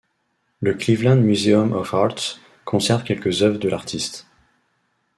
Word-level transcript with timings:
Le 0.61 0.73
Cleveland 0.73 1.21
Museum 1.21 1.73
of 1.73 1.93
Art 1.93 2.39
conserve 2.65 3.03
quelques 3.03 3.43
œuvres 3.43 3.59
de 3.59 3.69
l'artiste. 3.69 4.25